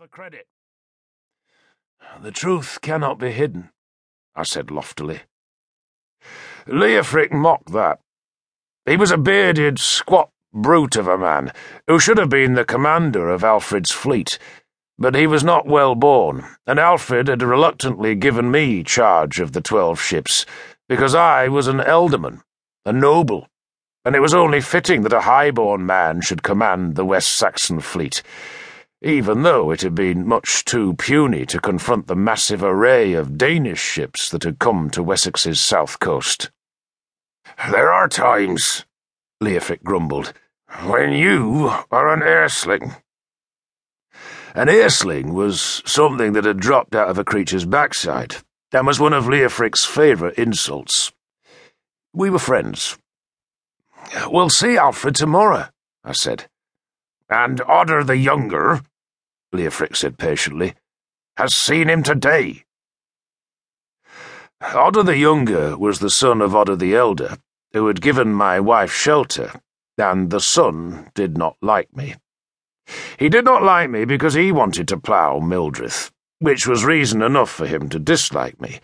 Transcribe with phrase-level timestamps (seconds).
[0.00, 0.46] the credit.
[2.22, 3.68] The truth cannot be hidden,
[4.34, 5.20] I said loftily.
[6.66, 7.98] Leofric mocked that.
[8.86, 11.52] He was a bearded, squat brute of a man
[11.86, 14.38] who should have been the commander of Alfred's fleet,
[14.96, 19.60] but he was not well born, and Alfred had reluctantly given me charge of the
[19.60, 20.46] twelve ships
[20.88, 22.40] because I was an ealdorman,
[22.86, 23.48] a noble,
[24.06, 28.22] and it was only fitting that a high-born man should command the West Saxon fleet
[29.02, 33.80] even though it had been much too puny to confront the massive array of Danish
[33.80, 36.50] ships that had come to Wessex's south coast.
[37.70, 38.84] There are times,
[39.42, 40.34] Leofric grumbled,
[40.84, 42.94] when you are an earsling.
[44.54, 48.36] An earsling was something that had dropped out of a creature's backside,
[48.72, 51.12] and was one of Leofric's favourite insults.
[52.12, 52.98] We were friends.
[54.26, 55.68] We'll see Alfred tomorrow,
[56.04, 56.48] I said.
[57.28, 58.80] And Odda the Younger,
[59.54, 60.74] Leofric said patiently,
[61.36, 62.64] has seen him today.
[64.62, 67.38] Odda the Younger was the son of Odda the Elder,
[67.72, 69.60] who had given my wife shelter,
[69.96, 72.14] and the son did not like me.
[73.18, 77.50] He did not like me because he wanted to plough Mildrith, which was reason enough
[77.50, 78.80] for him to dislike me.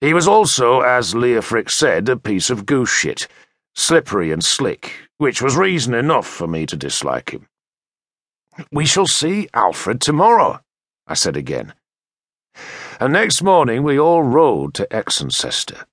[0.00, 3.28] He was also, as Leofric said, a piece of goose shit,
[3.74, 7.46] slippery and slick, which was reason enough for me to dislike him.
[8.72, 10.60] We shall see Alfred tomorrow,
[11.06, 11.74] I said again.
[12.98, 15.84] And next morning we all rode to Exoncester,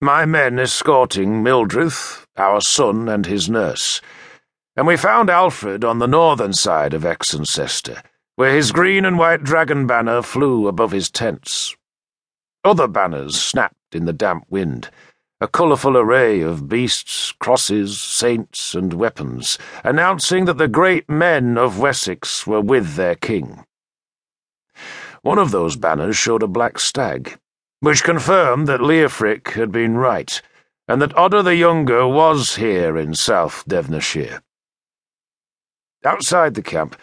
[0.00, 4.00] my men escorting Mildrith, our son, and his nurse.
[4.76, 8.02] And we found Alfred on the northern side of Exoncester,
[8.36, 11.76] where his green and white dragon banner flew above his tents.
[12.64, 14.90] Other banners snapped in the damp wind
[15.42, 21.80] a colourful array of beasts, crosses, saints, and weapons, announcing that the great men of
[21.80, 23.64] Wessex were with their king.
[25.22, 27.40] One of those banners showed a black stag,
[27.80, 30.40] which confirmed that Leofric had been right,
[30.86, 34.42] and that Odda the Younger was here in South Devonshire.
[36.04, 36.94] Outside the camp,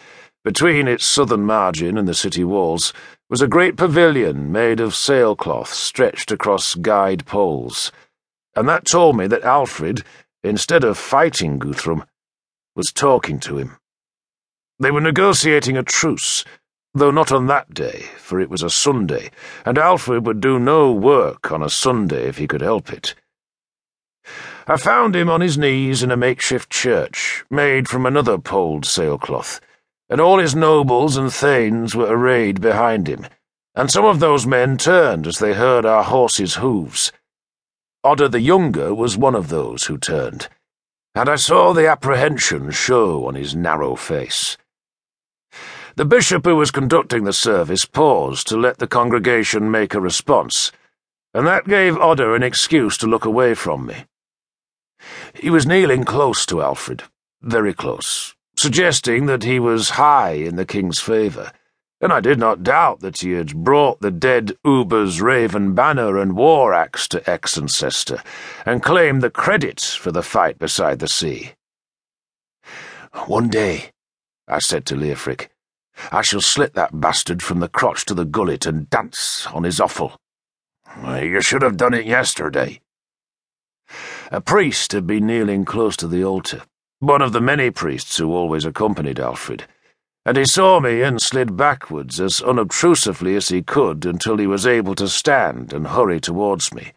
[0.46, 2.94] between its southern margin and the city walls,
[3.30, 7.92] was a great pavilion made of sailcloth stretched across guide poles
[8.60, 10.04] and that told me that Alfred,
[10.44, 12.04] instead of fighting Guthrum,
[12.76, 13.78] was talking to him.
[14.78, 16.44] They were negotiating a truce,
[16.94, 19.32] though not on that day, for it was a Sunday,
[19.66, 23.16] and Alfred would do no work on a Sunday if he could help it.
[24.68, 29.62] I found him on his knees in a makeshift church, made from another poled sailcloth,
[30.10, 33.26] and all his nobles and thanes were arrayed behind him,
[33.74, 37.14] and some of those men turned as they heard our horses' hoofs.
[38.02, 40.48] Odda the Younger was one of those who turned,
[41.16, 44.56] and I saw the apprehension show on his narrow face.
[45.98, 50.72] The bishop who was conducting the service paused to let the congregation make a response,
[51.34, 54.06] and that gave Odda an excuse to look away from me.
[55.34, 57.04] He was kneeling close to Alfred,
[57.42, 61.52] very close, suggesting that he was high in the king's favour
[62.02, 66.36] and I did not doubt that he had brought the dead Ubba's raven banner and
[66.36, 68.24] war axe to Exoncester,
[68.66, 71.54] and claimed the credit for the fight beside the sea.
[73.26, 73.92] One day,
[74.48, 75.50] I said to Leofric,
[76.12, 79.82] I shall slit that bastard from the crotch to the gullet and dance on his
[79.82, 80.16] offal.
[81.04, 82.80] You should have done it yesterday.
[84.32, 86.62] A priest had been kneeling close to the altar,
[87.00, 89.66] one of the many priests who always accompanied Alfred
[90.30, 94.68] and he saw me and slid backwards as unobtrusively as he could until he was
[94.68, 96.94] able to stand and hurry towards me.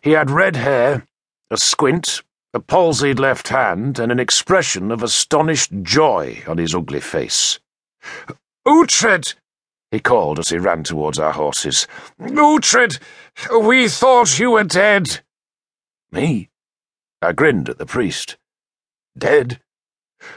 [0.00, 1.08] He had red hair,
[1.50, 2.22] a squint,
[2.52, 7.58] a palsied left hand, and an expression of astonished joy on his ugly face.
[8.64, 9.34] Uhtred!
[9.90, 11.88] he called as he ran towards our horses.
[12.20, 13.00] Uhtred!
[13.60, 15.22] We thought you were dead.
[16.12, 16.48] Me?
[17.20, 18.36] I grinned at the priest.
[19.18, 19.58] Dead?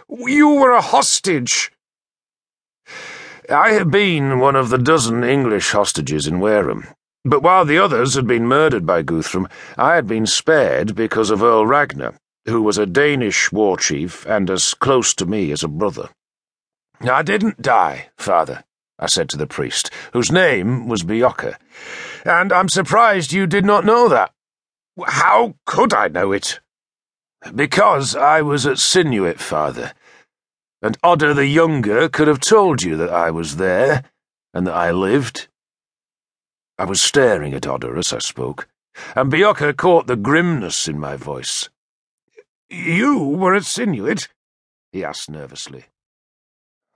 [0.09, 1.71] You were a hostage.
[3.49, 6.85] I had been one of the dozen English hostages in Wareham,
[7.23, 9.47] but while the others had been murdered by Guthrum,
[9.77, 14.49] I had been spared because of Earl Ragnar, who was a Danish war chief and
[14.49, 16.09] as close to me as a brother.
[17.01, 18.63] I didn't die, father,
[18.99, 21.55] I said to the priest, whose name was Beocca,
[22.25, 24.33] and I'm surprised you did not know that.
[25.05, 26.59] How could I know it?
[27.53, 29.93] Because I was at Cynuit, father,
[30.81, 34.03] and Odda the Younger could have told you that I was there,
[34.53, 35.47] and that I lived.
[36.77, 38.67] I was staring at Odda as I spoke,
[39.15, 41.69] and Beocca caught the grimness in my voice.
[42.69, 44.27] You were at Cynuit?
[44.91, 45.85] he asked nervously.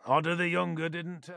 [0.06, 1.30] Odda the Younger didn't.